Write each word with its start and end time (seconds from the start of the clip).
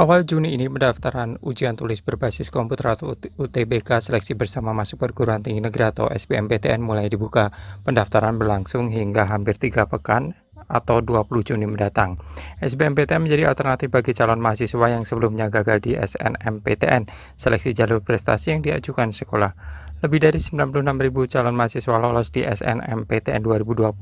Awal 0.00 0.24
Juni 0.24 0.56
ini 0.56 0.64
pendaftaran 0.64 1.36
ujian 1.44 1.76
tulis 1.76 2.00
berbasis 2.00 2.48
komputer 2.48 2.96
atau 2.96 3.12
UTBK 3.20 4.00
seleksi 4.00 4.32
bersama 4.32 4.72
masuk 4.72 4.96
perguruan 4.96 5.44
tinggi 5.44 5.60
negeri 5.60 5.92
atau 5.92 6.08
SBMPTN 6.08 6.80
mulai 6.80 7.12
dibuka. 7.12 7.52
Pendaftaran 7.84 8.40
berlangsung 8.40 8.88
hingga 8.88 9.28
hampir 9.28 9.60
tiga 9.60 9.84
pekan 9.84 10.32
atau 10.72 11.04
20 11.04 11.44
Juni 11.44 11.68
mendatang. 11.68 12.16
SBMPTN 12.64 13.28
menjadi 13.28 13.52
alternatif 13.52 13.92
bagi 13.92 14.16
calon 14.16 14.40
mahasiswa 14.40 14.86
yang 14.88 15.04
sebelumnya 15.04 15.52
gagal 15.52 15.84
di 15.84 15.92
SNMPTN, 15.92 17.36
seleksi 17.36 17.76
jalur 17.76 18.00
prestasi 18.00 18.56
yang 18.56 18.64
diajukan 18.64 19.12
sekolah. 19.12 19.52
Lebih 20.00 20.32
dari 20.32 20.40
96.000 20.40 20.80
calon 21.28 21.52
mahasiswa 21.52 21.96
lolos 22.00 22.32
di 22.32 22.40
SNMPTN 22.40 23.44
2020 23.44 23.92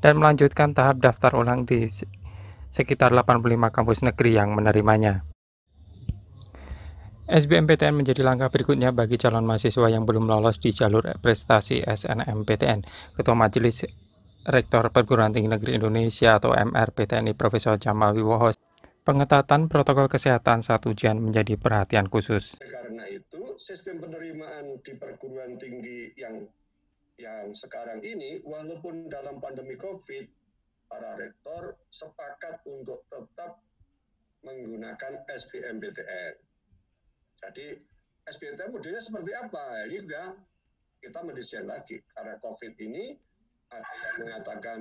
dan 0.00 0.16
melanjutkan 0.16 0.72
tahap 0.72 1.04
daftar 1.04 1.36
ulang 1.36 1.68
di 1.68 1.84
sekitar 2.72 3.12
85 3.12 3.44
kampus 3.68 4.00
negeri 4.00 4.40
yang 4.40 4.56
menerimanya. 4.56 5.33
SBMPTN 7.24 7.96
menjadi 7.96 8.20
langkah 8.20 8.52
berikutnya 8.52 8.92
bagi 8.92 9.16
calon 9.16 9.48
mahasiswa 9.48 9.88
yang 9.88 10.04
belum 10.04 10.28
lolos 10.28 10.60
di 10.60 10.76
jalur 10.76 11.08
prestasi 11.24 11.80
SNMPTN. 11.80 12.84
Ketua 13.16 13.32
Majelis 13.32 13.88
Rektor 14.44 14.92
Perguruan 14.92 15.32
Tinggi 15.32 15.48
Negeri 15.48 15.80
Indonesia 15.80 16.36
atau 16.36 16.52
MRPTN 16.52 17.32
Profesor 17.32 17.80
Jamal 17.80 18.12
Wiwoho 18.12 18.52
pengetatan 19.08 19.72
protokol 19.72 20.12
kesehatan 20.12 20.60
saat 20.60 20.84
ujian 20.84 21.16
menjadi 21.16 21.56
perhatian 21.56 22.12
khusus. 22.12 22.60
Karena 22.60 23.08
itu, 23.08 23.56
sistem 23.56 24.04
penerimaan 24.04 24.80
di 24.84 24.92
perguruan 24.96 25.56
tinggi 25.56 26.12
yang 26.20 26.44
yang 27.16 27.56
sekarang 27.56 28.04
ini, 28.04 28.44
walaupun 28.44 29.08
dalam 29.08 29.40
pandemi 29.40 29.80
COVID, 29.80 30.26
para 30.92 31.16
rektor 31.16 31.78
sepakat 31.88 32.60
untuk 32.68 33.08
tetap 33.08 33.64
menggunakan 34.44 35.24
SBMPTN. 35.24 36.53
Jadi 37.50 37.76
SBMPTN 38.24 38.72
modelnya 38.72 39.02
seperti 39.04 39.30
apa? 39.36 39.84
Ini 39.84 40.00
juga 40.04 40.32
kita 41.04 41.20
mendesain 41.20 41.68
lagi 41.68 42.00
karena 42.16 42.40
COVID 42.40 42.72
ini 42.80 43.12
ada 43.68 43.84
yang 43.84 44.16
mengatakan 44.24 44.80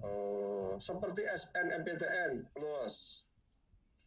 uh, 0.00 0.80
seperti 0.80 1.28
SNMPTN 1.28 2.48
plus 2.56 3.26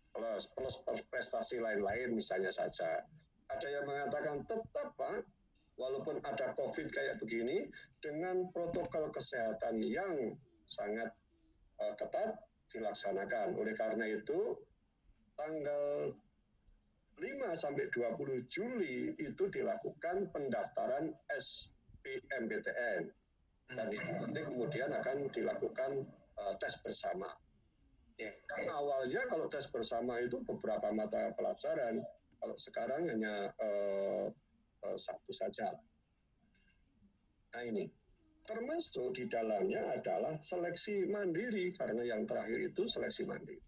plus 0.09 0.49
plus 0.57 1.01
prestasi 1.13 1.61
lain-lain 1.61 2.17
misalnya 2.17 2.49
saja. 2.49 3.05
Ada 3.49 3.67
yang 3.69 3.85
mengatakan 3.85 4.45
tetap 4.45 4.93
Pak, 4.97 5.25
walaupun 5.77 6.21
ada 6.21 6.53
COVID 6.53 6.89
kayak 6.93 7.17
begini, 7.21 7.69
dengan 8.01 8.49
protokol 8.53 9.09
kesehatan 9.09 9.81
yang 9.81 10.37
sangat 10.69 11.09
uh, 11.81 11.93
ketat 11.97 12.37
dilaksanakan. 12.69 13.57
Oleh 13.57 13.73
karena 13.73 14.05
itu, 14.05 14.53
tanggal 15.33 16.13
5 17.19 17.51
sampai 17.51 17.91
20 17.91 18.47
Juli 18.47 19.11
itu 19.19 19.43
dilakukan 19.51 20.31
pendaftaran 20.31 21.11
SPMPTN 21.35 23.11
dan 23.75 23.87
itu 23.93 24.11
nanti 24.17 24.41
kemudian 24.41 24.89
akan 24.89 25.29
dilakukan 25.29 26.07
uh, 26.41 26.53
tes 26.57 26.73
bersama. 26.81 27.29
Kan 28.19 28.67
awalnya 28.67 29.23
kalau 29.29 29.47
tes 29.47 29.69
bersama 29.71 30.19
itu 30.19 30.41
beberapa 30.43 30.91
mata 30.91 31.31
pelajaran, 31.37 32.03
kalau 32.41 32.55
sekarang 32.59 33.07
hanya 33.07 33.53
uh, 33.61 34.27
uh, 34.83 34.97
satu 34.97 35.31
saja. 35.31 35.71
Nah 37.55 37.63
ini, 37.63 37.87
termasuk 38.43 39.15
di 39.15 39.29
dalamnya 39.29 39.95
adalah 39.95 40.35
seleksi 40.41 41.07
mandiri 41.07 41.71
karena 41.77 42.03
yang 42.03 42.27
terakhir 42.27 42.59
itu 42.59 42.89
seleksi 42.89 43.23
mandiri. 43.29 43.61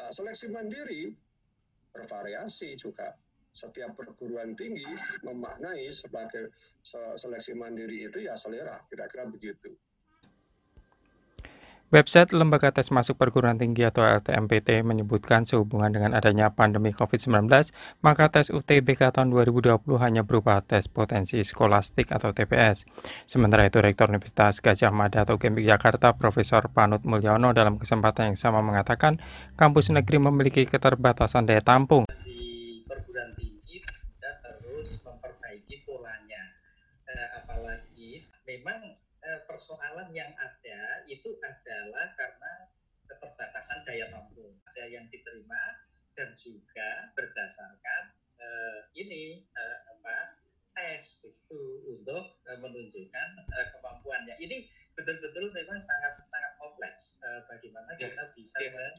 Nah, 0.00 0.10
seleksi 0.10 0.48
mandiri 0.50 1.12
bervariasi 1.92 2.74
juga. 2.80 3.12
Setiap 3.52 3.92
perguruan 3.92 4.56
tinggi 4.56 4.88
memaknai 5.20 5.92
sebagai 5.92 6.56
seleksi 7.14 7.52
mandiri 7.52 8.08
itu 8.08 8.24
ya 8.24 8.32
selera, 8.32 8.80
kira-kira 8.88 9.28
begitu. 9.28 9.76
Website 11.92 12.32
Lembaga 12.32 12.72
Tes 12.72 12.88
Masuk 12.88 13.20
Perguruan 13.20 13.60
Tinggi 13.60 13.84
atau 13.84 14.00
LTMPT 14.00 14.80
menyebutkan 14.80 15.44
sehubungan 15.44 15.92
dengan 15.92 16.16
adanya 16.16 16.48
pandemi 16.48 16.88
COVID-19, 16.88 17.52
maka 18.00 18.32
tes 18.32 18.48
UTBK 18.48 19.12
tahun 19.12 19.28
2020 19.28 19.84
hanya 20.00 20.24
berupa 20.24 20.64
tes 20.64 20.88
potensi 20.88 21.44
skolastik 21.44 22.08
atau 22.08 22.32
TPS. 22.32 22.88
Sementara 23.28 23.68
itu, 23.68 23.84
Rektor 23.84 24.08
Universitas 24.08 24.64
Gajah 24.64 24.88
Mada 24.88 25.28
atau 25.28 25.36
UGM 25.36 25.60
Jakarta, 25.60 26.16
Profesor 26.16 26.64
Panut 26.72 27.04
Mulyono 27.04 27.52
dalam 27.52 27.76
kesempatan 27.76 28.32
yang 28.32 28.38
sama 28.40 28.64
mengatakan, 28.64 29.20
kampus 29.60 29.92
negeri 29.92 30.16
memiliki 30.16 30.64
keterbatasan 30.64 31.44
daya 31.44 31.60
tampung. 31.60 32.08
Persoalan 39.46 40.10
yang 40.10 40.34
ada 40.34 41.06
itu 41.06 41.38
adalah 41.38 42.10
karena 42.18 42.52
keterbatasan 43.06 43.86
daya 43.86 44.10
tampung. 44.10 44.56
Ada 44.72 44.88
yang 44.88 45.06
diterima 45.12 45.82
dan 46.16 46.32
juga 46.36 47.12
berdasarkan 47.16 48.02
uh, 48.40 48.78
ini 48.96 49.46
uh, 49.52 49.78
apa 49.96 50.16
tes 50.72 51.20
itu 51.20 51.62
untuk 51.88 52.40
uh, 52.48 52.58
menunjukkan 52.60 53.28
uh, 53.48 53.66
kemampuannya. 53.76 54.36
Ini 54.40 54.68
betul-betul 54.96 55.52
memang 55.52 55.80
sangat 55.80 56.20
sangat 56.28 56.52
kompleks. 56.56 57.16
Uh, 57.20 57.40
bagaimana 57.48 57.90
ya, 57.96 58.12
kita 58.12 58.24
bisa 58.36 58.58
yeah. 58.60 58.92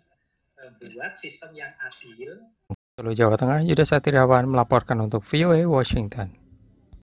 membuat 0.57 1.17
sistem 1.17 1.51
yang 1.57 1.73
adil. 1.81 2.50
Jawa 2.94 3.34
Tengah, 3.34 3.66
Yuda 3.66 3.90
Satirawan 3.90 4.45
melaporkan 4.45 5.01
untuk 5.01 5.25
VOA 5.25 5.66
Washington. 5.66 6.42